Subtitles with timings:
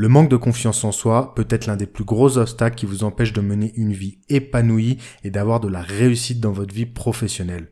[0.00, 3.02] Le manque de confiance en soi peut être l'un des plus gros obstacles qui vous
[3.02, 7.66] empêche de mener une vie épanouie et d'avoir de la réussite dans votre vie professionnelle.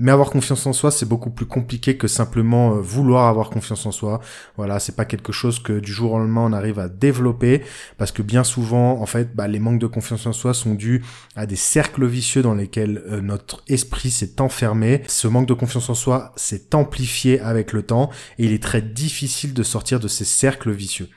[0.00, 3.86] Mais avoir confiance en soi, c'est beaucoup plus compliqué que simplement euh, vouloir avoir confiance
[3.86, 4.18] en soi.
[4.56, 7.62] Voilà, c'est pas quelque chose que du jour au lendemain on arrive à développer
[7.98, 11.04] parce que bien souvent, en fait, bah, les manques de confiance en soi sont dus
[11.36, 15.02] à des cercles vicieux dans lesquels euh, notre esprit s'est enfermé.
[15.06, 18.82] Ce manque de confiance en soi s'est amplifié avec le temps et il est très
[18.82, 21.08] difficile de sortir de ces cercles vicieux.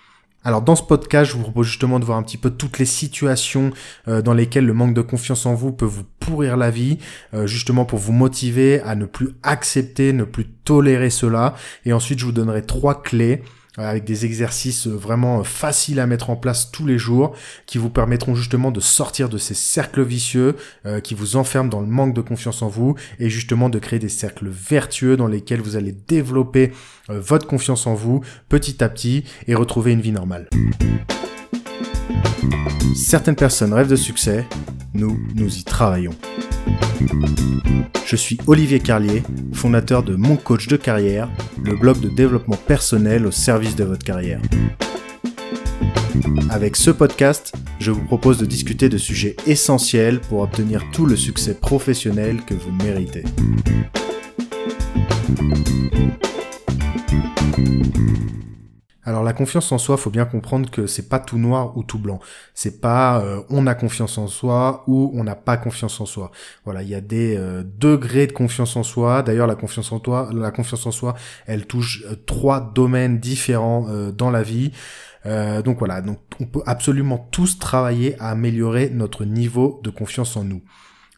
[0.46, 2.86] Alors dans ce podcast, je vous propose justement de voir un petit peu toutes les
[2.86, 3.72] situations
[4.10, 6.98] euh, dans lesquelles le manque de confiance en vous peut vous pourrir la vie,
[7.34, 11.56] euh, justement pour vous motiver à ne plus accepter, ne plus tolérer cela.
[11.86, 13.42] Et ensuite, je vous donnerai trois clés
[13.78, 18.36] avec des exercices vraiment faciles à mettre en place tous les jours, qui vous permettront
[18.36, 20.56] justement de sortir de ces cercles vicieux
[21.04, 24.10] qui vous enferment dans le manque de confiance en vous, et justement de créer des
[24.10, 26.72] cercles vertueux dans lesquels vous allez développer
[27.10, 30.50] euh, votre confiance en vous petit à petit et retrouver une vie normale.
[32.96, 34.46] Certaines personnes rêvent de succès,
[34.94, 36.16] nous, nous y travaillons.
[38.06, 41.30] Je suis Olivier Carlier, fondateur de Mon Coach de carrière,
[41.64, 44.40] le blog de développement personnel au service de votre carrière.
[46.50, 51.16] Avec ce podcast, je vous propose de discuter de sujets essentiels pour obtenir tout le
[51.16, 53.24] succès professionnel que vous méritez.
[59.14, 62.00] Alors la confiance en soi, faut bien comprendre que c'est pas tout noir ou tout
[62.00, 62.20] blanc.
[62.56, 66.32] C'est pas euh, on a confiance en soi ou on n'a pas confiance en soi.
[66.66, 69.22] Voilà, il y a des euh, degrés de confiance en soi.
[69.22, 71.14] D'ailleurs, la confiance en toi, la confiance en soi,
[71.46, 73.86] elle touche euh, trois domaines différents
[74.18, 74.72] dans la vie.
[75.64, 80.44] donc voilà, donc on peut absolument tous travailler à améliorer notre niveau de confiance en
[80.44, 80.64] nous.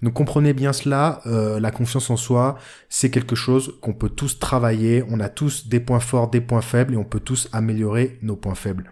[0.01, 2.57] Donc comprenez bien cela, euh, la confiance en soi,
[2.89, 6.61] c'est quelque chose qu'on peut tous travailler, on a tous des points forts, des points
[6.61, 8.91] faibles, et on peut tous améliorer nos points faibles.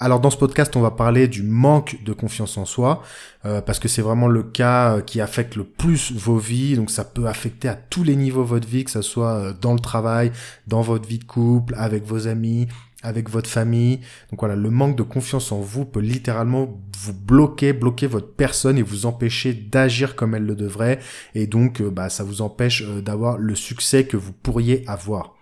[0.00, 3.02] Alors dans ce podcast, on va parler du manque de confiance en soi,
[3.46, 6.90] euh, parce que c'est vraiment le cas euh, qui affecte le plus vos vies, donc
[6.90, 10.30] ça peut affecter à tous les niveaux votre vie, que ce soit dans le travail,
[10.66, 12.68] dans votre vie de couple, avec vos amis,
[13.02, 14.00] avec votre famille.
[14.30, 18.78] Donc voilà, le manque de confiance en vous peut littéralement vous bloquer, bloquer votre personne
[18.78, 20.98] et vous empêcher d'agir comme elle le devrait.
[21.34, 25.36] Et donc, euh, bah, ça vous empêche euh, d'avoir le succès que vous pourriez avoir.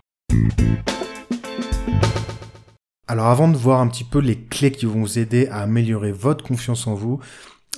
[3.09, 6.11] Alors avant de voir un petit peu les clés qui vont vous aider à améliorer
[6.11, 7.21] votre confiance en vous,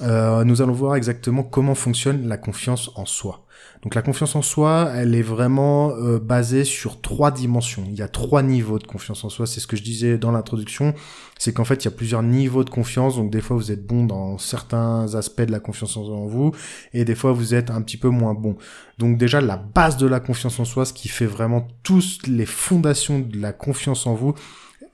[0.00, 3.44] euh, nous allons voir exactement comment fonctionne la confiance en soi.
[3.82, 7.84] Donc la confiance en soi, elle est vraiment euh, basée sur trois dimensions.
[7.88, 9.46] Il y a trois niveaux de confiance en soi.
[9.46, 10.94] C'est ce que je disais dans l'introduction.
[11.38, 13.16] C'est qu'en fait, il y a plusieurs niveaux de confiance.
[13.16, 16.52] Donc des fois, vous êtes bon dans certains aspects de la confiance en vous,
[16.92, 18.56] et des fois, vous êtes un petit peu moins bon.
[18.98, 22.46] Donc déjà, la base de la confiance en soi, ce qui fait vraiment tous les
[22.46, 24.34] fondations de la confiance en vous,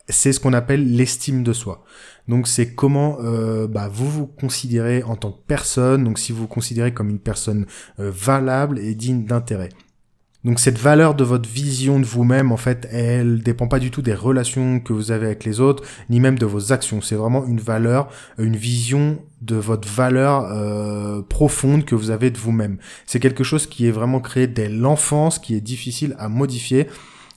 [0.08, 1.84] c'est ce qu'on appelle l'estime de soi.
[2.28, 6.42] Donc c'est comment euh, bah, vous vous considérez en tant que personne, donc si vous
[6.42, 7.66] vous considérez comme une personne
[8.00, 9.70] euh, valable et digne d'intérêt.
[10.44, 14.02] Donc cette valeur de votre vision de vous-même, en fait, elle dépend pas du tout
[14.02, 17.00] des relations que vous avez avec les autres, ni même de vos actions.
[17.00, 22.36] C'est vraiment une valeur, une vision de votre valeur euh, profonde que vous avez de
[22.36, 22.76] vous-même.
[23.06, 26.88] C'est quelque chose qui est vraiment créé dès l'enfance, qui est difficile à modifier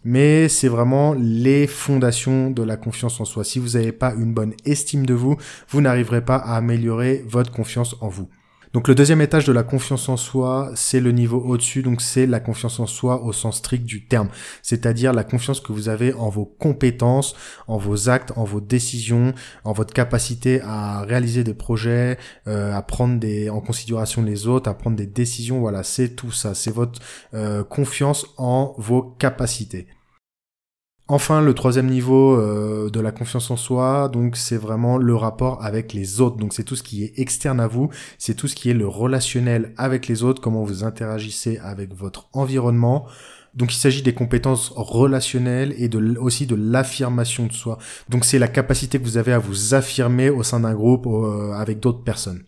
[0.07, 3.44] mais c'est vraiment les fondations de la confiance en soi.
[3.44, 5.35] Si vous n'avez pas une bonne estime de vous,
[5.68, 8.29] vous n'arriverez pas à améliorer votre confiance en vous.
[8.72, 12.25] Donc le deuxième étage de la confiance en soi, c'est le niveau au-dessus, donc c'est
[12.25, 14.29] la confiance en soi au sens strict du terme,
[14.62, 17.35] c'est-à-dire la confiance que vous avez en vos compétences,
[17.67, 19.34] en vos actes, en vos décisions,
[19.66, 22.17] en votre capacité à réaliser des projets,
[22.47, 26.31] euh, à prendre des, en considération les autres, à prendre des décisions, voilà, c'est tout
[26.31, 27.01] ça, c'est votre
[27.34, 29.88] euh, confiance en vos capacités.
[31.09, 35.63] Enfin, le troisième niveau euh, de la confiance en soi, donc c'est vraiment le rapport
[35.63, 36.35] avec les autres.
[36.35, 38.88] Donc c'est tout ce qui est externe à vous, c'est tout ce qui est le
[38.88, 43.06] relationnel avec les autres, comment vous interagissez avec votre environnement.
[43.53, 47.78] Donc il s'agit des compétences relationnelles et aussi de l'affirmation de soi.
[48.09, 51.53] Donc c'est la capacité que vous avez à vous affirmer au sein d'un groupe euh,
[51.53, 52.43] avec d'autres personnes.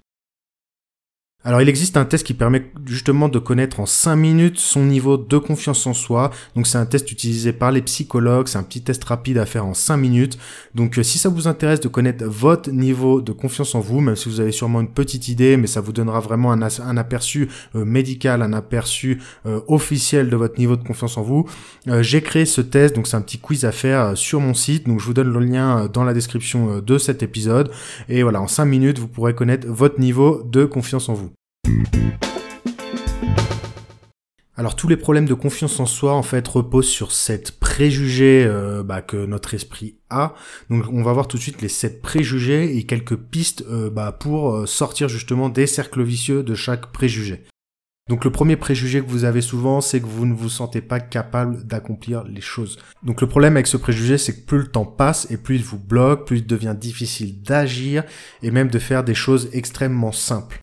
[1.45, 5.15] Alors il existe un test qui permet justement de connaître en 5 minutes son niveau
[5.15, 6.31] de confiance en soi.
[6.53, 9.65] Donc c'est un test utilisé par les psychologues, c'est un petit test rapide à faire
[9.65, 10.38] en 5 minutes.
[10.75, 14.18] Donc euh, si ça vous intéresse de connaître votre niveau de confiance en vous, même
[14.18, 17.86] si vous avez sûrement une petite idée, mais ça vous donnera vraiment un, aperçu euh,
[17.86, 21.47] médical, un aperçu euh, officiel de votre niveau de confiance en vous,
[22.01, 24.88] j'ai créé ce test, donc c'est un petit quiz à faire sur mon site.
[24.88, 27.71] Donc je vous donne le lien dans la description de cet épisode.
[28.09, 31.30] Et voilà, en 5 minutes, vous pourrez connaître votre niveau de confiance en vous.
[34.60, 38.84] Alors tous les problèmes de confiance en soi en fait reposent sur cette préjugés euh,
[38.84, 40.36] bah, que notre esprit a.
[40.70, 44.12] Donc on va voir tout de suite les sept préjugés et quelques pistes euh, bah,
[44.12, 47.46] pour euh, sortir justement des cercles vicieux de chaque préjugé.
[48.10, 51.00] Donc le premier préjugé que vous avez souvent, c'est que vous ne vous sentez pas
[51.00, 52.80] capable d'accomplir les choses.
[53.02, 55.64] Donc le problème avec ce préjugé, c'est que plus le temps passe et plus il
[55.64, 58.04] vous bloque, plus il devient difficile d'agir
[58.44, 60.60] et même de faire des choses extrêmement simples.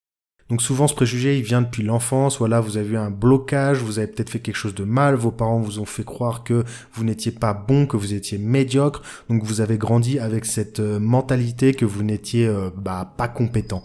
[0.48, 3.98] Donc souvent ce préjugé il vient depuis l'enfance, voilà vous avez eu un blocage, vous
[3.98, 7.02] avez peut-être fait quelque chose de mal, vos parents vous ont fait croire que vous
[7.02, 11.74] n'étiez pas bon, que vous étiez médiocre, donc vous avez grandi avec cette euh, mentalité
[11.74, 13.82] que vous n'étiez euh, bah, pas compétent.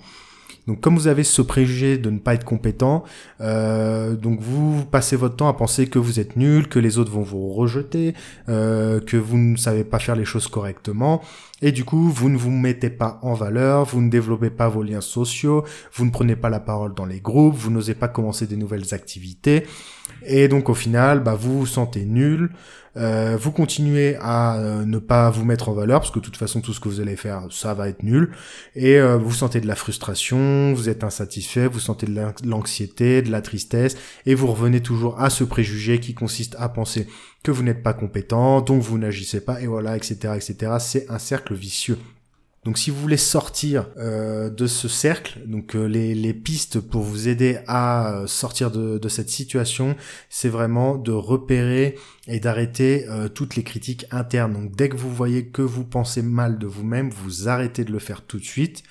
[0.67, 3.03] Donc comme vous avez ce préjugé de ne pas être compétent,
[3.41, 7.11] euh, donc vous passez votre temps à penser que vous êtes nul, que les autres
[7.11, 8.13] vont vous rejeter,
[8.47, 11.21] euh, que vous ne savez pas faire les choses correctement,
[11.61, 14.83] et du coup vous ne vous mettez pas en valeur, vous ne développez pas vos
[14.83, 18.45] liens sociaux, vous ne prenez pas la parole dans les groupes, vous n'osez pas commencer
[18.45, 19.65] des nouvelles activités,
[20.23, 22.51] et donc au final, bah, vous vous sentez nul,
[22.97, 26.35] euh, vous continuez à euh, ne pas vous mettre en valeur parce que de toute
[26.35, 28.31] façon tout ce que vous allez faire ça va être nul
[28.75, 33.31] et euh, vous sentez de la frustration, vous êtes insatisfait, vous sentez de l'anxiété, de
[33.31, 33.95] la tristesse
[34.25, 37.07] et vous revenez toujours à ce préjugé qui consiste à penser
[37.43, 40.73] que vous n'êtes pas compétent, donc vous n'agissez pas et voilà etc etc.
[40.79, 41.97] C'est un cercle vicieux.
[42.63, 47.01] Donc si vous voulez sortir euh, de ce cercle, donc euh, les, les, pistes pour
[47.01, 49.95] vous aider à euh, sortir de, de cette situation,
[50.29, 51.97] c'est vraiment de repérer
[52.27, 54.53] et d'arrêter toutes les critiques internes.
[54.53, 57.97] Donc dès que vous voyez que vous pensez mal de vous-même, vous arrêtez de le
[57.97, 58.83] faire tout de suite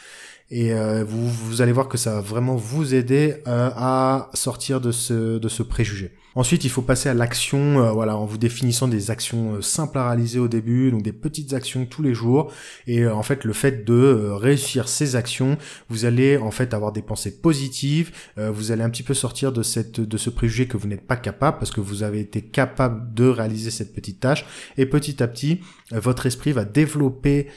[0.51, 0.75] et
[1.05, 5.49] vous, vous allez voir que ça va vraiment vous aider à sortir de ce, de
[5.49, 6.13] ce préjugé.
[6.37, 9.99] Ensuite, il faut passer à l'action, euh, voilà, en vous définissant des actions euh, simples
[9.99, 12.53] à réaliser au début, donc des petites actions tous les jours.
[12.87, 16.93] Et euh, en fait, le fait de réussir ces actions, vous allez en fait avoir
[16.93, 18.13] des pensées positives.
[18.37, 21.17] vous allez un petit peu sortir de cette, de ce préjugé que vous n'êtes pas
[21.17, 24.47] capable parce que vous avez été capable de réaliser cette petite tâche.
[24.77, 25.61] Et petit à petit,
[25.91, 27.49] votre esprit va développer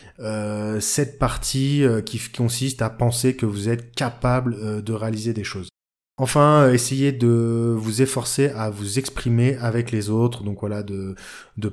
[0.79, 5.72] cette partie qui consiste à penser que vous êtes capable de réaliser des choses.
[6.17, 11.15] Enfin, essayez de vous efforcer à vous exprimer avec les autres, donc voilà, de,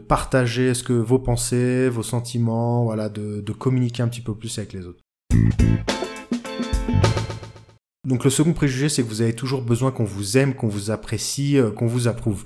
[0.08, 4.58] partager ce que vos pensées, vos sentiments, voilà, de, de communiquer un petit peu plus
[4.58, 5.02] avec les autres.
[8.06, 10.90] Donc le second préjugé, c'est que vous avez toujours besoin qu'on vous aime, qu'on vous
[10.90, 12.44] apprécie, euh, qu'on vous approuve.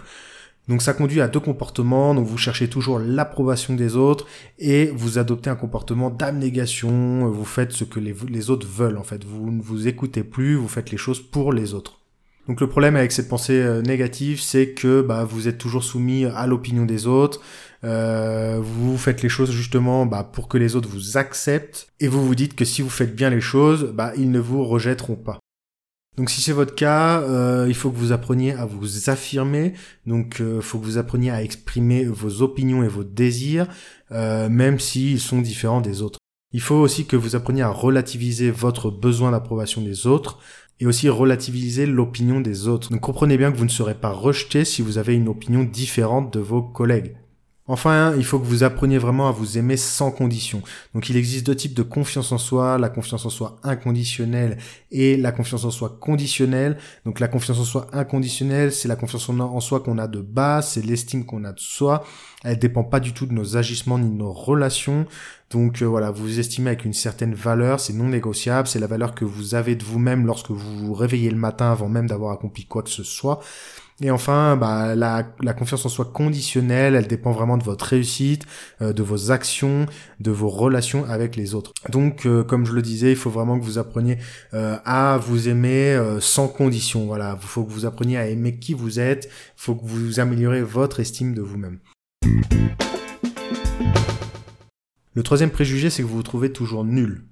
[0.69, 4.27] Donc ça conduit à deux comportements, donc vous cherchez toujours l'approbation des autres
[4.59, 9.25] et vous adoptez un comportement d'abnégation, vous faites ce que les, autres veulent en fait,
[9.25, 12.01] vous ne vous écoutez plus, vous faites les choses pour les autres.
[12.49, 16.27] Donc le problème avec cette pensée euh, négative, c'est que bah, vous êtes toujours soumis
[16.27, 17.41] à l'opinion des autres,
[17.85, 21.89] euh, vous faites les choses justement bah, pour que les autres vous acceptent.
[22.01, 24.65] Et vous vous dites que si vous faites bien les choses, bah, ils ne vous
[24.65, 25.39] rejetteront pas.
[26.17, 29.73] Donc si c'est votre cas, euh, il faut que vous appreniez à vous affirmer,
[30.07, 33.67] donc il euh, faut que vous appreniez à exprimer vos opinions et vos désirs,
[34.13, 36.21] euh, même s'ils sont différents des autres.
[36.53, 40.39] Il faut aussi que vous appreniez à relativiser votre besoin d'approbation des autres
[40.79, 42.91] et aussi relativiser l'opinion des autres.
[42.91, 46.33] Donc comprenez bien que vous ne serez pas rejeté si vous avez une opinion différente
[46.33, 47.17] de vos collègues.
[47.67, 50.61] Enfin, il faut que vous appreniez vraiment à vous aimer sans condition.
[50.93, 54.59] Donc il existe deux types de confiance en soi, la confiance en soi inconditionnelle
[54.91, 56.77] et la confiance en soi conditionnelle.
[57.07, 60.73] Donc la confiance en soi inconditionnelle, c'est la confiance en soi qu'on a de base,
[60.73, 62.05] c'est l'estime qu'on a de soi.
[62.45, 65.07] Elle dépend pas du tout de nos agissements ni de nos relations.
[65.49, 68.87] Donc euh, voilà, vous vous estimez avec une certaine valeur, c'est non négociable, c'est la
[68.87, 72.33] valeur que vous avez de vous-même lorsque vous vous réveillez le matin avant même d'avoir
[72.33, 73.41] accompli quoi que ce soit.
[74.01, 75.23] Et enfin, bah, la,
[75.55, 78.45] confiance en soi conditionnelle, elle dépend vraiment de votre réussite,
[78.83, 79.87] euh, de vos actions,
[80.19, 81.73] de vos relations avec les autres.
[81.91, 84.19] Donc, euh, comme je le disais, il faut vraiment que vous appreniez
[84.53, 87.07] euh, à vous aimer sans condition.
[87.07, 89.27] Voilà, il faut que vous appreniez à aimer qui vous êtes.
[89.27, 91.79] Il faut que vous améliorez votre estime de vous-même.
[95.15, 97.23] Le troisième préjugé, c'est que vous vous trouvez toujours nul.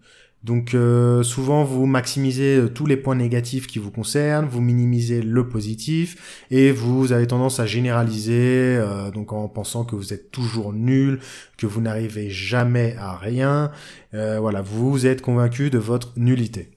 [0.44, 5.22] Donc euh, souvent vous maximisez euh, tous les points négatifs qui vous concernent, vous minimisez
[5.22, 10.32] le positif et vous avez tendance à généraliser euh, donc en pensant que vous êtes
[10.32, 11.20] toujours nul,
[11.56, 13.70] que vous n'arrivez jamais à rien.
[14.12, 16.70] voilà, vous êtes convaincu de votre nullité.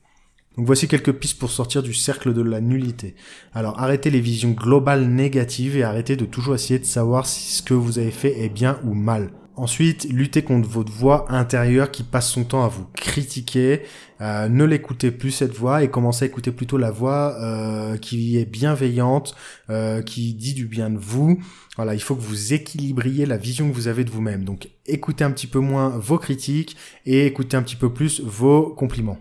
[0.57, 3.15] Donc voici quelques pistes pour sortir du cercle de la nullité.
[3.53, 7.63] Alors arrêtez les visions globales négatives et arrêtez de toujours essayer de savoir si ce
[7.63, 9.31] que vous avez fait est bien ou mal.
[9.57, 13.83] Ensuite, luttez contre votre voix intérieure qui passe son temps à vous critiquer.
[14.19, 18.37] Euh, ne l'écoutez plus cette voix et commencez à écouter plutôt la voix euh, qui
[18.37, 19.33] est bienveillante,
[19.69, 21.39] euh, qui dit du bien de vous.
[21.77, 24.43] Voilà, il faut que vous équilibriez la vision que vous avez de vous-même.
[24.43, 28.73] Donc écoutez un petit peu moins vos critiques et écoutez un petit peu plus vos
[28.73, 29.19] compliments.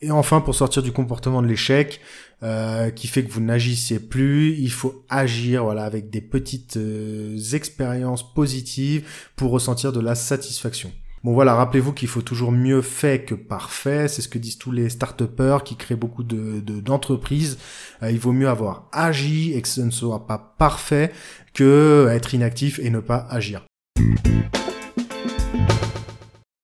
[0.00, 2.00] Et enfin, pour sortir du comportement de l'échec,
[2.44, 7.36] euh, qui fait que vous n'agissez plus, il faut agir, voilà, avec des petites euh,
[7.52, 10.92] expériences positives pour ressentir de la satisfaction.
[11.24, 14.70] Bon voilà, rappelez-vous qu'il faut toujours mieux fait que parfait, c'est ce que disent tous
[14.70, 15.20] les start
[15.64, 17.58] qui créent beaucoup de d'entreprises.
[18.04, 21.10] Euh, il vaut mieux avoir agi et que ce ne soit pas parfait
[21.54, 23.64] que être inactif et ne pas agir.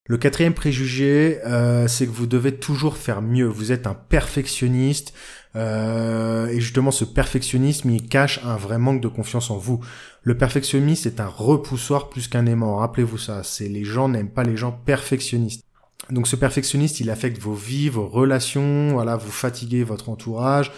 [0.07, 3.47] Le quatrième préjugé, euh, c'est que vous devez toujours faire mieux.
[3.47, 5.15] Vous êtes un perfectionniste
[5.57, 9.81] euh, et justement ce perfectionnisme, il cache un vrai manque de confiance en vous.
[10.23, 12.77] Le perfectionnisme est un repoussoir plus qu'un aimant.
[12.77, 13.43] Rappelez-vous ça.
[13.45, 15.65] C'est les gens n'aiment pas les gens perfectionnistes.
[16.11, 18.93] Donc ce perfectionniste, il affecte vos vies, vos relations.
[18.93, 20.71] Voilà, vous fatiguez votre entourage.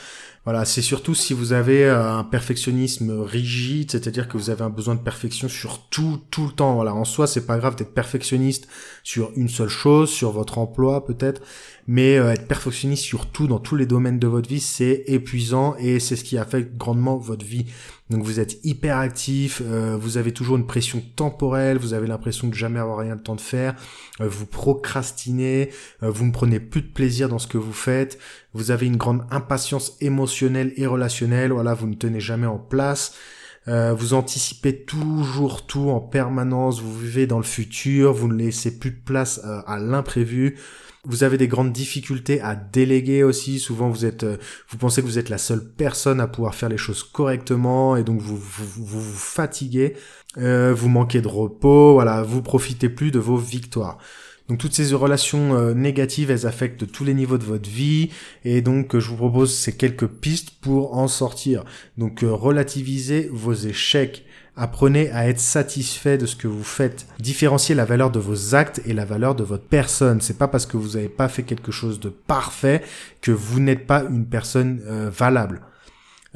[0.47, 4.71] Voilà, c'est surtout si vous avez euh, un perfectionnisme rigide, c'est-à-dire que vous avez un
[4.71, 6.77] besoin de perfection sur tout, tout le temps.
[6.77, 8.69] Voilà, en soi, c'est pas grave d'être perfectionniste
[9.03, 11.43] sur une seule chose, sur votre emploi peut-être,
[11.87, 15.77] mais euh, être perfectionniste sur tout, dans tous les domaines de votre vie, c'est épuisant
[15.79, 17.67] et c'est ce qui affecte grandement votre vie.
[18.11, 22.49] Donc vous êtes hyper actif, euh, vous avez toujours une pression temporelle, vous avez l'impression
[22.49, 23.75] de jamais avoir rien le temps de faire,
[24.21, 28.19] vous procrastinez, vous ne prenez plus de plaisir dans ce que vous faites,
[28.55, 33.15] vous avez une grande impatience émotionnelle et relationnelle, voilà, vous ne tenez jamais en place,
[33.69, 38.79] euh, vous anticipez toujours tout en permanence, vous vivez dans le futur, vous ne laissez
[38.79, 40.57] plus de place euh, à l'imprévu.
[41.07, 43.59] Vous avez des grandes difficultés à déléguer aussi.
[43.59, 44.37] Souvent, vous êtes, euh,
[44.69, 48.05] vous pensez que vous êtes la seule personne à pouvoir faire les choses correctement, et
[48.05, 49.95] donc vous vous, vous, vous fatiguez.
[50.37, 51.95] vous manquez de repos.
[51.95, 53.99] Voilà, vous profitez plus de vos victoires.
[54.49, 58.11] Donc toutes ces relations euh, négatives, elles affectent tous les niveaux de votre vie
[58.45, 61.65] et donc euh, je vous propose ces quelques pistes pour en sortir.
[61.99, 64.25] Donc euh, relativisez vos échecs.
[64.59, 67.07] Apprenez à être satisfait de ce que vous faites.
[67.19, 70.23] Différenciez la valeur de vos actes et la valeur de votre personne.
[70.23, 72.83] C'est pas parce que vous n'avez pas fait quelque chose de parfait
[73.21, 75.61] que vous n'êtes pas une personne valable.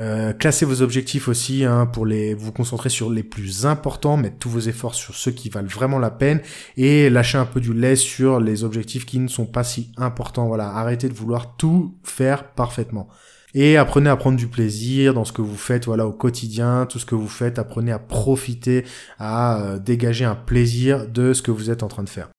[0.00, 4.38] Euh, classez vos objectifs aussi hein, pour les vous concentrer sur les plus importants, mettre
[4.38, 6.40] tous vos efforts sur ceux qui valent vraiment la peine
[6.78, 10.46] et lâcher un peu du lait sur les objectifs qui ne sont pas si importants.
[10.46, 13.08] Voilà, arrêtez de vouloir tout faire parfaitement.
[13.52, 16.98] Et apprenez à prendre du plaisir dans ce que vous faites, voilà, au quotidien, tout
[16.98, 17.58] ce que vous faites.
[17.58, 18.84] Apprenez à profiter,
[19.18, 22.30] à euh, dégager un plaisir de ce que vous êtes en train de faire.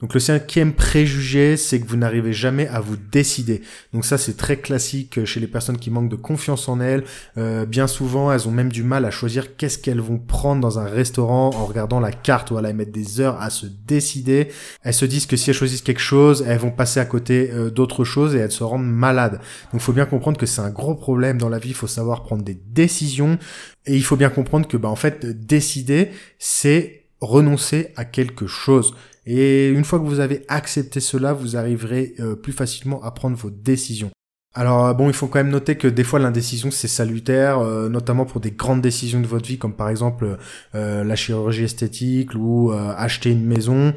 [0.00, 3.62] Donc le cinquième préjugé, c'est que vous n'arrivez jamais à vous décider.
[3.92, 7.04] Donc ça, c'est très classique chez les personnes qui manquent de confiance en elles.
[7.38, 10.80] Euh, bien souvent, elles ont même du mal à choisir qu'est-ce qu'elles vont prendre dans
[10.80, 12.50] un restaurant en regardant la carte.
[12.50, 14.48] Voilà, elles mettent des heures à se décider.
[14.82, 17.70] Elles se disent que si elles choisissent quelque chose, elles vont passer à côté euh,
[17.70, 19.34] d'autres choses et elles se rendent malades.
[19.72, 21.68] Donc il faut bien comprendre que c'est un gros problème dans la vie.
[21.68, 23.38] Il faut savoir prendre des décisions
[23.86, 28.94] et il faut bien comprendre que, bah, en fait, décider, c'est renoncer à quelque chose.
[29.26, 33.36] Et une fois que vous avez accepté cela, vous arriverez euh, plus facilement à prendre
[33.36, 34.10] vos décisions.
[34.54, 37.88] Alors euh, bon, il faut quand même noter que des fois l'indécision c'est salutaire, euh,
[37.88, 40.38] notamment pour des grandes décisions de votre vie, comme par exemple
[40.72, 43.94] la chirurgie esthétique ou acheter une maison.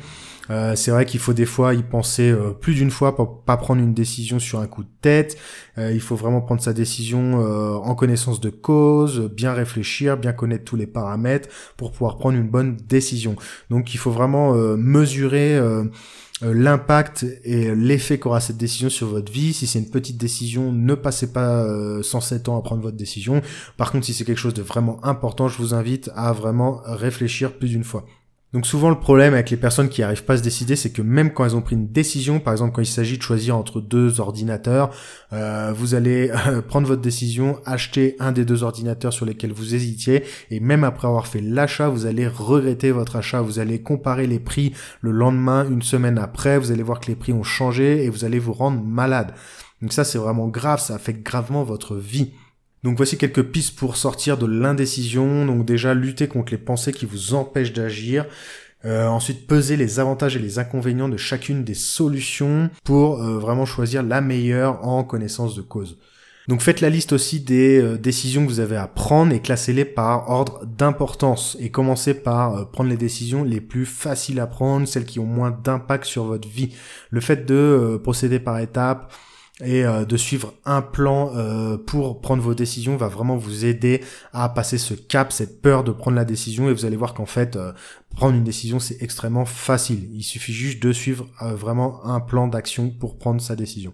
[0.49, 3.57] Euh, c'est vrai qu'il faut des fois y penser euh, plus d'une fois pour pas
[3.57, 5.37] prendre une décision sur un coup de tête.
[5.77, 10.63] Euh, il faut vraiment prendre sa décision en connaissance de cause, bien réfléchir, bien connaître
[10.63, 13.35] tous les paramètres pour pouvoir prendre une bonne décision.
[13.69, 15.59] Donc il faut vraiment mesurer
[16.41, 19.53] l'impact et l'effet qu'aura cette décision sur votre vie.
[19.53, 21.65] Si c'est une petite décision, ne passez pas
[22.01, 23.41] 107 ans à prendre votre décision.
[23.77, 27.57] Par contre, si c'est quelque chose de vraiment important, je vous invite à vraiment réfléchir
[27.57, 28.05] plus d'une fois.
[28.57, 31.03] Donc souvent le problème avec les personnes qui n'arrivent pas à se décider, c'est que
[31.03, 33.81] même quand elles ont pris une décision, par exemple quand il s'agit de choisir entre
[33.81, 34.89] deux ordinateurs,
[35.31, 39.75] euh, vous allez euh, prendre votre décision, acheter un des deux ordinateurs sur lesquels vous
[39.75, 44.25] hésitiez, et même après avoir fait l'achat, vous allez regretter votre achat, vous allez comparer
[44.25, 48.05] les prix le lendemain, une semaine après, vous allez voir que les prix ont changé
[48.05, 49.35] et vous allez vous rendre malade.
[49.83, 52.31] Donc ça c'est vraiment grave, ça affecte gravement votre vie.
[52.83, 55.45] Donc voici quelques pistes pour sortir de l'indécision.
[55.45, 58.25] Donc déjà lutter contre les pensées qui vous empêchent d'agir.
[58.85, 63.65] Euh, ensuite, peser les avantages et les inconvénients de chacune des solutions pour euh, vraiment
[63.65, 65.97] choisir la meilleure en connaissance de cause.
[66.47, 69.83] Donc faites la liste aussi des euh, décisions que vous avez à prendre et classez-les
[69.83, 75.05] par ordre d'importance et commencez par prendre les décisions les plus faciles à prendre, celles
[75.05, 76.73] qui ont moins d'impact sur votre vie.
[77.09, 79.11] Le fait de procéder par étapes,
[79.63, 84.03] et euh, de suivre un plan euh, pour prendre vos décisions va vraiment vous aider
[84.31, 87.25] à passer ce cap, cette peur de prendre la décision et vous allez voir qu'en
[87.25, 87.73] fait euh,
[88.15, 90.09] prendre une décision c'est extrêmement facile.
[90.13, 93.93] Il suffit juste de suivre vraiment un plan d'action pour prendre sa décision.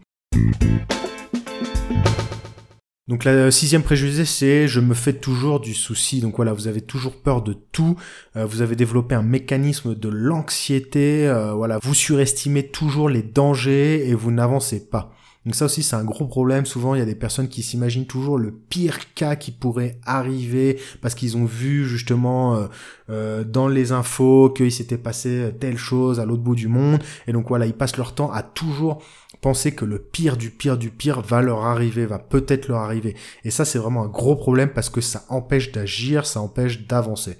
[3.10, 6.22] Donc la sixième préjugé, c'est je me fais toujours du souci.
[6.22, 7.98] Donc voilà, vous avez toujours peur de tout.
[8.34, 11.28] Vous avez développé un mécanisme de l'anxiété.
[11.54, 15.14] Voilà, vous surestimez toujours les dangers et vous n'avancez pas.
[15.46, 16.66] Donc ça aussi c'est un gros problème.
[16.66, 20.80] Souvent il y a des personnes qui s'imaginent toujours le pire cas qui pourrait arriver
[21.02, 22.68] parce qu'ils ont vu justement euh,
[23.10, 27.00] euh, dans les infos qu'il s'était passé telle chose à l'autre bout du monde.
[27.28, 29.02] Et donc voilà, ils passent leur temps à toujours
[29.42, 33.16] penser que le pire du pire du pire va leur arriver, va peut-être leur arriver.
[33.44, 37.38] Et ça c'est vraiment un gros problème parce que ça empêche d'agir, ça empêche d'avancer.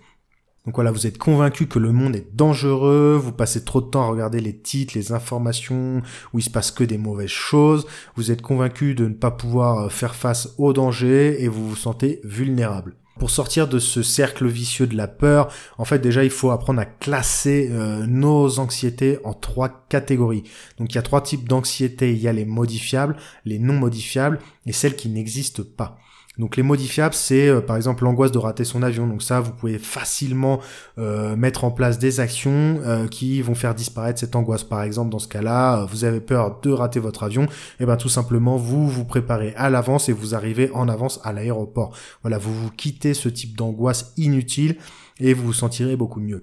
[0.66, 4.04] Donc voilà, vous êtes convaincu que le monde est dangereux, vous passez trop de temps
[4.04, 6.02] à regarder les titres, les informations,
[6.32, 9.80] où il se passe que des mauvaises choses, vous êtes convaincu de ne pas pouvoir
[9.80, 12.96] euh, faire face au danger et vous vous sentez vulnérable.
[13.20, 16.80] Pour sortir de ce cercle vicieux de la peur, en fait déjà il faut apprendre
[16.80, 20.44] à classer euh, nos anxiétés en trois catégories.
[20.80, 24.40] Donc il y a trois types d'anxiété, il y a les modifiables, les non modifiables
[24.66, 26.00] et celles qui n'existent pas.
[26.40, 29.06] Donc les modifiables, c'est euh, par exemple l'angoisse de rater son avion.
[29.06, 30.60] Donc ça, vous pouvez facilement
[30.98, 34.64] euh, mettre en place des actions euh, qui vont faire disparaître cette angoisse.
[34.64, 37.48] Par exemple, dans ce cas-là, vous avez peur de rater votre avion, et
[37.82, 41.34] eh ben tout simplement vous vous préparez à l'avance et vous arrivez en avance à
[41.34, 41.96] l'aéroport.
[42.24, 44.78] Voilà, vous vous quittez ce type d'angoisse inutile
[45.20, 46.42] et vous vous sentirez beaucoup mieux.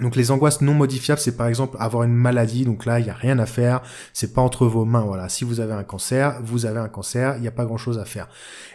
[0.00, 3.10] Donc les angoisses non modifiables, c'est par exemple avoir une maladie, donc là il n'y
[3.10, 3.80] a rien à faire,
[4.12, 5.28] c'est pas entre vos mains, voilà.
[5.30, 7.98] Si vous avez un cancer, vous avez un cancer, il n'y a pas grand chose
[7.98, 8.28] à faire.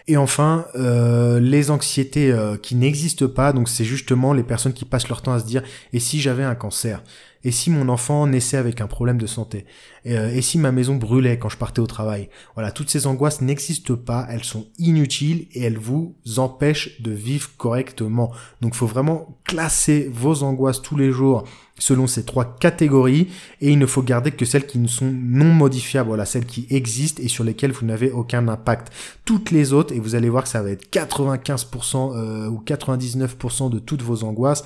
[0.07, 4.85] Et enfin, euh, les anxiétés euh, qui n'existent pas, donc c'est justement les personnes qui
[4.85, 5.61] passent leur temps à se dire,
[5.93, 7.03] et si j'avais un cancer?
[7.43, 9.65] Et si mon enfant naissait avec un problème de santé
[10.07, 13.41] euh, et, si ma maison brûlait quand je partais au travail Voilà, toutes ces angoisses
[13.41, 18.31] n'existent pas, elles sont inutiles et elles vous empêchent de vivre correctement.
[18.61, 21.43] Donc, il faut vraiment classer vos angoisses tous les jours
[21.77, 23.27] selon ces trois catégories
[23.59, 26.67] et il ne faut garder que celles qui ne sont non modifiables, voilà, celles qui
[26.69, 28.91] existent et sur lesquelles vous n'avez aucun impact.
[29.25, 33.69] Toutes les autres, et vous allez voir que ça va être 95% euh, ou 99%
[33.69, 34.63] de toutes vos angoisses,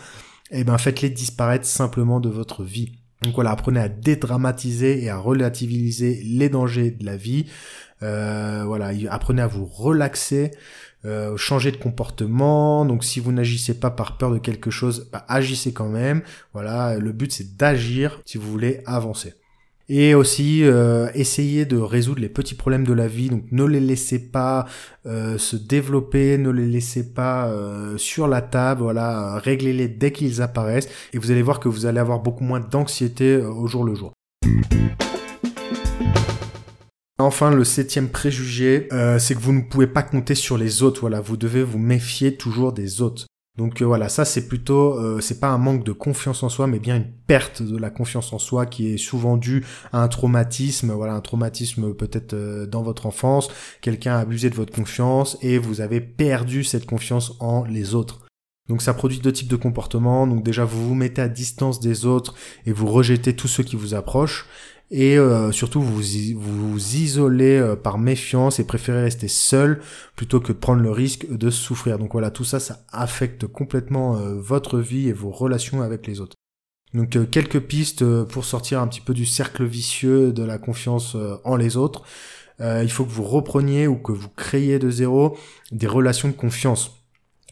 [0.52, 2.92] eh ben faites-les disparaître simplement de votre vie.
[3.22, 7.48] Donc voilà, apprenez à dédramatiser et à relativiser les dangers de la vie.
[8.04, 10.52] Euh, voilà, apprenez à vous relaxer,
[11.06, 12.86] euh, changer de comportement.
[12.86, 16.22] Donc si vous n'agissez pas par peur de quelque chose, bah, agissez quand même.
[16.54, 19.34] Voilà, le but c'est d'agir si vous voulez avancer.
[19.88, 23.30] Et aussi euh, essayer de résoudre les petits problèmes de la vie.
[23.30, 24.66] Donc ne les laissez pas
[25.06, 28.82] euh, se développer, ne les laissez pas euh, sur la table.
[28.82, 30.90] Voilà, réglez-les dès qu'ils apparaissent.
[31.14, 34.14] Et vous allez voir que vous allez avoir beaucoup moins d'anxiété au jour le jour.
[37.20, 41.02] Enfin, le septième préjugé, c'est que vous ne pouvez pas compter sur les autres.
[41.02, 43.26] Voilà, vous devez vous méfier toujours des autres.
[43.58, 46.68] Donc euh, voilà, ça c'est plutôt, euh, c'est pas un manque de confiance en soi,
[46.68, 50.08] mais bien une perte de la confiance en soi qui est souvent due à un
[50.10, 53.48] traumatisme, voilà, un traumatisme peut-être euh, dans votre enfance,
[53.82, 58.26] quelqu'un a abusé de votre confiance et vous avez perdu cette confiance en les autres.
[58.68, 60.28] Donc ça produit deux types de comportements.
[60.28, 62.34] Donc déjà vous vous mettez à distance des autres
[62.66, 64.48] et vous rejetez tous ceux qui vous approchent
[64.92, 66.02] et euh, surtout vous
[66.36, 69.82] vous isolez euh, par méfiance et préférez rester seul
[70.16, 71.98] plutôt que prendre le risque de souffrir.
[71.98, 76.22] Donc voilà, tout ça, ça affecte complètement euh, votre vie et vos relations avec les
[76.22, 76.36] autres.
[76.94, 81.58] Donc quelques pistes pour sortir un petit peu du cercle vicieux de la confiance en
[81.58, 82.04] les autres.
[82.62, 85.38] il faut que vous repreniez ou que vous créiez de zéro
[85.74, 87.05] des relations de confiance.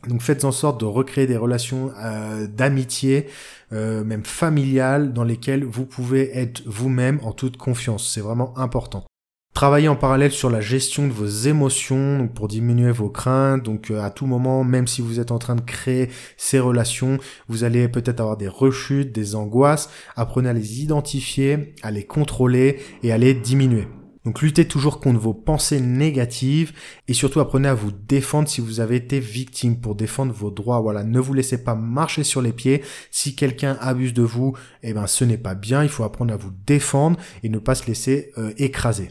[0.07, 3.27] Donc faites en sorte de recréer des relations euh, d'amitié,
[3.71, 8.09] euh, même familiales, dans lesquelles vous pouvez être vous-même en toute confiance.
[8.13, 9.05] C'est vraiment important.
[9.53, 13.63] Travaillez en parallèle sur la gestion de vos émotions pour diminuer vos craintes.
[13.63, 17.19] Donc euh, à tout moment, même si vous êtes en train de créer ces relations,
[17.47, 19.89] vous allez peut-être avoir des rechutes, des angoisses.
[20.15, 23.87] Apprenez à les identifier, à les contrôler et à les diminuer.
[24.25, 26.71] Donc luttez toujours contre vos pensées négatives
[27.09, 30.79] et surtout apprenez à vous défendre si vous avez été victime pour défendre vos droits.
[30.79, 32.83] Voilà, ne vous laissez pas marcher sur les pieds.
[33.11, 35.83] Si quelqu'un abuse de vous, eh ben ce n'est pas bien.
[35.83, 39.09] Il faut apprendre à vous défendre et ne pas se laisser euh, écraser.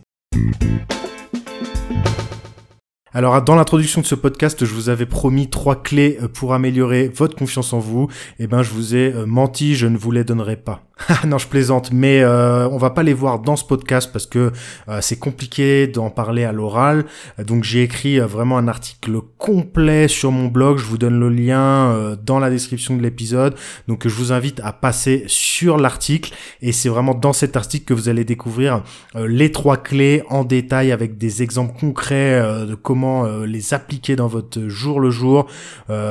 [3.15, 7.09] Alors dans l'introduction de ce podcast, je vous avais promis trois clés euh, pour améliorer
[7.09, 8.09] votre confiance en vous.
[8.39, 10.83] Eh ben je vous ai euh, menti, je ne vous les donnerai pas.
[11.27, 14.53] Non, je plaisante, mais euh, on va pas les voir dans ce podcast parce que
[14.89, 17.05] euh, c'est compliqué d'en parler à l'oral.
[17.39, 20.79] Donc j'ai écrit euh, vraiment un article complet sur mon blog.
[20.79, 23.55] Je vous donne le lien dans la description de l'épisode.
[23.89, 27.95] Donc je vous invite à passer sur l'article et c'est vraiment dans cet article que
[27.95, 28.83] vous allez découvrir
[29.15, 34.69] les trois clés en détail avec des exemples concrets de comment les appliquer dans votre
[34.69, 35.47] jour le jour,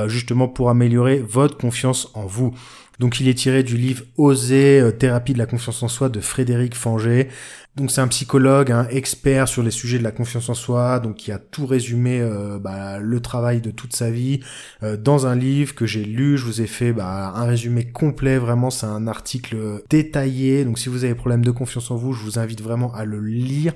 [0.07, 2.53] justement pour améliorer votre confiance en vous.
[3.01, 6.19] Donc il est tiré du livre Oser, euh, thérapie de la confiance en soi de
[6.19, 7.29] Frédéric Fanger.
[7.75, 11.15] Donc c'est un psychologue, un expert sur les sujets de la confiance en soi, donc
[11.15, 14.41] qui a tout résumé euh, bah, le travail de toute sa vie
[14.83, 16.37] euh, dans un livre que j'ai lu.
[16.37, 20.63] Je vous ai fait bah, un résumé complet, vraiment c'est un article détaillé.
[20.63, 23.19] Donc si vous avez problème de confiance en vous, je vous invite vraiment à le
[23.19, 23.73] lire.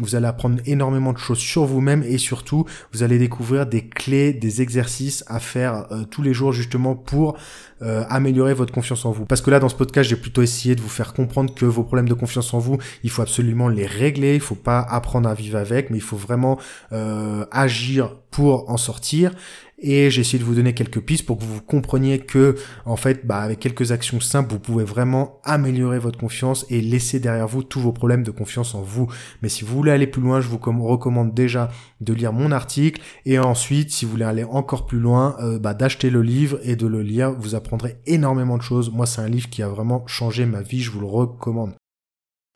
[0.00, 4.32] Vous allez apprendre énormément de choses sur vous-même et surtout, vous allez découvrir des clés,
[4.32, 7.36] des exercices à faire euh, tous les jours justement pour
[7.80, 9.24] euh, améliorer votre confiance en vous.
[9.24, 11.84] Parce que là, dans ce podcast, j'ai plutôt essayé de vous faire comprendre que vos
[11.84, 14.34] problèmes de confiance en vous, il faut absolument les régler.
[14.34, 16.58] Il faut pas apprendre à vivre avec, mais il faut vraiment
[16.92, 19.30] euh, agir pour en sortir
[19.78, 23.26] et j'ai essayé de vous donner quelques pistes pour que vous compreniez que en fait
[23.26, 27.62] bah, avec quelques actions simples vous pouvez vraiment améliorer votre confiance et laisser derrière vous
[27.62, 29.08] tous vos problèmes de confiance en vous.
[29.42, 33.00] Mais si vous voulez aller plus loin je vous recommande déjà de lire mon article
[33.26, 36.76] et ensuite si vous voulez aller encore plus loin euh, bah, d'acheter le livre et
[36.76, 37.32] de le lire.
[37.32, 38.90] Vous apprendrez énormément de choses.
[38.90, 41.74] Moi c'est un livre qui a vraiment changé ma vie je vous le recommande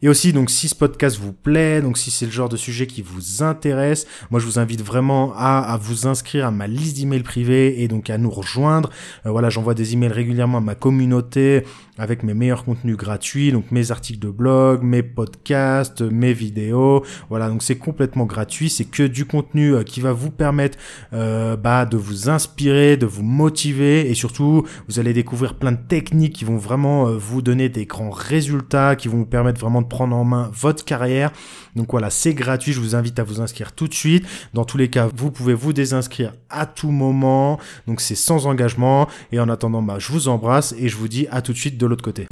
[0.00, 2.86] et aussi, donc, si ce podcast vous plaît, donc si c'est le genre de sujet
[2.86, 6.98] qui vous intéresse, moi je vous invite vraiment à, à vous inscrire à ma liste
[6.98, 8.90] d'emails privés et donc à nous rejoindre.
[9.26, 11.64] Euh, voilà, j'envoie des emails régulièrement à ma communauté
[11.98, 17.04] avec mes meilleurs contenus gratuits, donc mes articles de blog, mes podcasts, mes vidéos.
[17.28, 18.70] Voilà, donc c'est complètement gratuit.
[18.70, 20.78] C'est que du contenu euh, qui va vous permettre
[21.12, 25.80] euh, bah, de vous inspirer, de vous motiver et surtout, vous allez découvrir plein de
[25.88, 29.87] techniques qui vont vraiment vous donner des grands résultats, qui vont vous permettre vraiment de
[29.88, 31.32] prendre en main votre carrière.
[31.76, 34.24] Donc voilà, c'est gratuit, je vous invite à vous inscrire tout de suite.
[34.54, 37.58] Dans tous les cas, vous pouvez vous désinscrire à tout moment.
[37.86, 39.08] Donc c'est sans engagement.
[39.32, 41.78] Et en attendant, bah, je vous embrasse et je vous dis à tout de suite
[41.78, 42.26] de l'autre côté.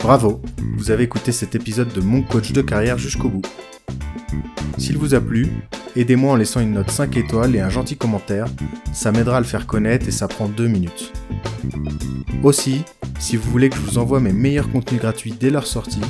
[0.00, 0.40] Bravo,
[0.76, 3.42] vous avez écouté cet épisode de Mon coach de carrière jusqu'au bout.
[4.78, 5.50] S'il vous a plu,
[6.00, 8.46] aidez-moi en laissant une note 5 étoiles et un gentil commentaire,
[8.92, 11.12] ça m'aidera à le faire connaître et ça prend 2 minutes.
[12.42, 12.84] Aussi,
[13.18, 16.00] si vous voulez que je vous envoie mes meilleurs contenus gratuits dès leur sortie,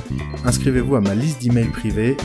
[0.45, 2.17] inscrivez-vous à ma liste d'emails privés,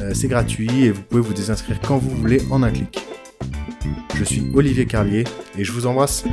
[0.00, 2.98] euh, c'est gratuit et vous pouvez vous désinscrire quand vous voulez en un clic.
[4.16, 5.24] Je suis Olivier Carlier
[5.56, 6.24] et je vous embrasse.